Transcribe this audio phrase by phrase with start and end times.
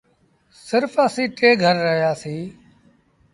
[0.65, 2.49] سرڦ اَسيٚݩ ٽي گھر رهيآ سيٚݩ۔